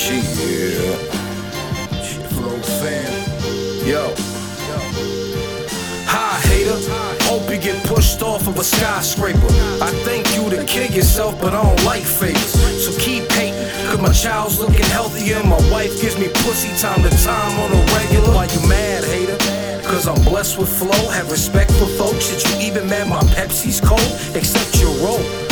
[0.00, 0.96] Shit, yeah.
[2.02, 3.12] Shit, flow fam.
[3.86, 4.14] Yo.
[6.08, 6.78] Hi, hater.
[7.28, 9.52] Hope you get pushed off of a skyscraper.
[9.84, 12.54] I think you to kill yourself, but I don't like favors.
[12.82, 13.52] So keep hating,
[13.90, 15.36] cause my child's looking healthier.
[15.36, 18.32] and My wife gives me pussy time to time on a regular.
[18.34, 19.36] Why you mad, hater?
[19.86, 22.24] Cause I'm blessed with flow, have respect for folks.
[22.24, 24.00] Shit, you even mad my Pepsi's cold?
[24.34, 25.49] Accept your role.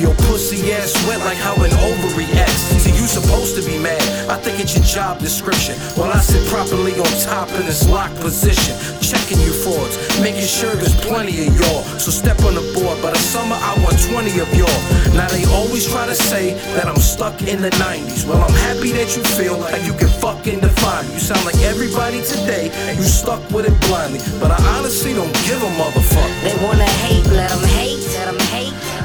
[0.00, 2.64] Your pussy ass wet like how an ovary acts.
[2.80, 4.00] See, you supposed to be mad.
[4.30, 5.76] I think it's your job description.
[5.94, 8.74] While I sit properly on top in this locked position,
[9.04, 11.84] checking you frauds, making sure there's plenty of y'all.
[12.00, 12.96] So step on the board.
[13.02, 14.80] By the summer, I want 20 of y'all.
[15.12, 18.26] Now they always try to say that I'm stuck in the 90s.
[18.26, 21.14] Well, I'm happy that you feel like you can fucking define me.
[21.14, 22.72] You sound like everybody today.
[22.96, 24.20] You stuck with it blindly.
[24.40, 26.40] But I honestly don't give a motherfucker.
[26.40, 27.89] They wanna hate, let them hate.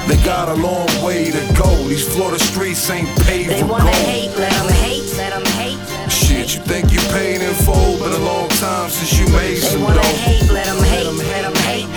[0.06, 1.68] They got a long way to go.
[1.88, 3.96] These Florida streets ain't paved They with wanna gold.
[4.06, 5.78] hate, let them hate, let them hate.
[6.10, 7.98] Shit, you think you paid in full?
[7.98, 10.08] but a long time since you made They some wanna dough.
[10.28, 11.88] hate, let them hate, let them hate.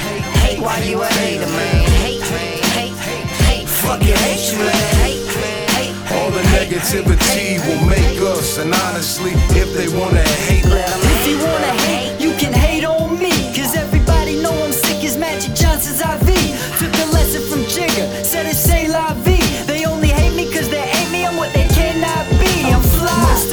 [0.43, 1.85] Hate while you a hater, man.
[2.05, 2.95] Hate, hate,
[3.47, 3.67] hate.
[3.69, 4.95] Fuck you, hate you, man.
[5.05, 5.27] Hate,
[5.77, 5.95] hate.
[6.17, 11.27] All the negativity will make us, and honestly, if they wanna hate, Let them If
[11.30, 13.28] you wanna hate, you can hate on me.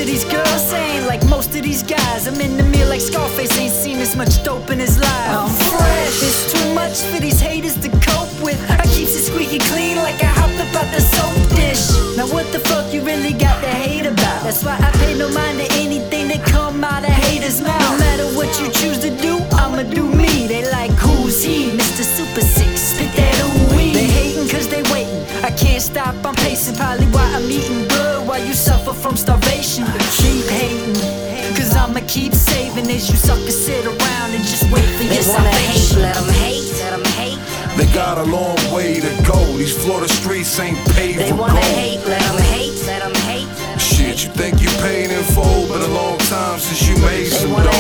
[0.06, 2.28] These girls ain't like most of these guys.
[2.28, 5.30] I'm in the mirror like Scarface, ain't seen as much dope in his life.
[5.30, 8.58] I'm fresh, it's too much for these haters to cope with.
[8.70, 11.90] I keeps it squeaky clean like I hopped up out the soap dish.
[12.16, 14.44] Now what the fuck you really got to hate about?
[14.44, 17.82] That's why I pay no mind to anything that come out of haters' mouth.
[17.82, 20.46] No matter what you choose to do, I'ma do me.
[20.46, 22.04] They like who's he, Mr.
[22.04, 23.76] Super Six, spit that ooh.
[23.92, 25.22] They hating cause they waiting.
[25.42, 26.76] I can't stop, I'm pacing.
[26.76, 29.45] Probably why I'm eating good while you suffer from starvation.
[32.08, 35.78] Keep saving as you suckers sit around and just wait for They your wanna hate,
[35.78, 36.02] salvation.
[36.02, 37.38] let them hate, let them hate.
[37.76, 39.38] they got a long way to go.
[39.56, 41.64] These Florida streets ain't paved They with wanna gold.
[41.74, 43.48] hate, let them hate, let them hate.
[43.80, 45.66] Shit, you think you paid in full?
[45.68, 47.70] Been a long time since you made They some dough.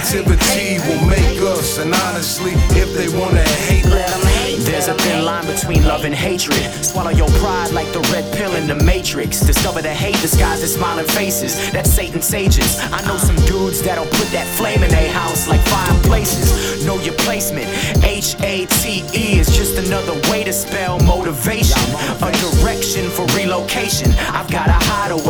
[0.00, 4.60] Negativity will make us, and honestly, if they wanna hate, Let them hate.
[4.60, 6.62] There's a thin line between love and hatred.
[6.84, 9.40] Swallow your pride like the red pill in the matrix.
[9.40, 11.70] Discover the hate disguised as smiling faces.
[11.70, 12.78] That's Satan sages.
[12.92, 16.84] I know some dudes that'll put that flame in their house like fireplaces.
[16.86, 17.68] Know your placement.
[18.04, 21.80] H A T E is just another way to spell motivation.
[22.22, 24.12] A direction for relocation.
[24.32, 25.29] I've got a hideaway.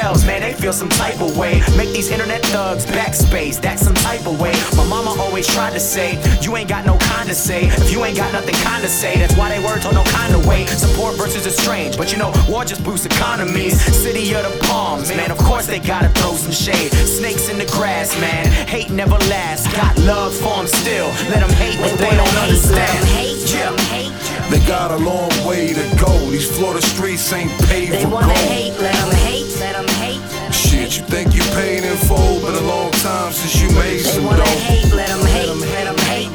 [0.00, 0.40] Themselves, man.
[0.40, 1.60] They feel some type of way.
[1.76, 3.60] Make these internet thugs backspace.
[3.60, 4.52] That's some type of way.
[4.76, 7.66] My mama always tried to say, You ain't got no kind to say.
[7.66, 10.34] If you ain't got nothing kind to say, that's why they words on no kind
[10.34, 10.66] of way.
[10.66, 11.96] Support versus exchange.
[11.96, 13.80] But you know, war just boosts economies.
[13.80, 15.30] City of the palms, man.
[15.30, 16.92] Of course they gotta throw some shade.
[16.92, 18.46] Snakes in the grass, man.
[18.68, 19.66] Hate never lasts.
[19.76, 21.08] Got love for 'em still.
[21.30, 23.29] Let 'em hate what They don't understand.
[24.50, 26.12] They got a long way to go.
[26.30, 28.38] These Florida streets ain't paved They with wanna gold.
[28.38, 30.20] hate, let them hate, let them hate.
[30.52, 32.40] Shit, you think you paid in full?
[32.40, 34.58] Been a long time since you made They some wanna dough.
[34.70, 36.30] hate, let them hate, let them hate.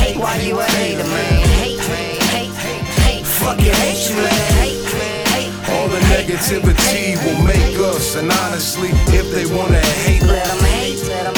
[0.00, 1.48] Hate while you a hater, man.
[1.62, 2.52] Hate, hate,
[3.04, 3.26] hate.
[3.26, 4.52] Fuck you, hate you, man.
[4.62, 4.84] Hate,
[5.34, 5.52] hate.
[5.74, 11.02] All the negativity will make us, and honestly, if they wanna hate, Let them hate,
[11.08, 11.36] let them